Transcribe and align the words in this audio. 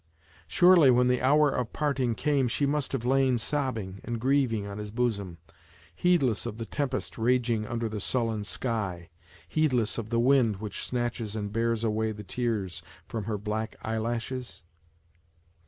Surely 0.47 0.89
when 0.89 1.07
the 1.09 1.21
hour 1.21 1.51
of 1.51 1.73
parting 1.73 2.15
came 2.15 2.47
she 2.47 2.65
must 2.65 2.91
have 2.91 3.05
lain 3.05 3.37
sobbing 3.37 3.99
and 4.03 4.19
grieving 4.19 4.65
on 4.65 4.79
his 4.79 4.89
bosom, 4.89 5.37
heedless 5.93 6.47
of 6.47 6.57
the 6.57 6.65
tempest 6.65 7.19
raging 7.19 7.67
under 7.67 7.87
the 7.87 7.99
sullen 7.99 8.43
sky, 8.43 9.09
heedless 9.47 9.99
of 9.99 10.09
the 10.09 10.19
wind 10.19 10.55
which 10.55 10.83
snatches 10.83 11.35
and 11.35 11.53
bears 11.53 11.83
away 11.83 12.11
the 12.11 12.23
tears 12.23 12.81
from 13.05 13.25
her 13.25 13.37
black 13.37 13.75
eyelashes 13.83 14.63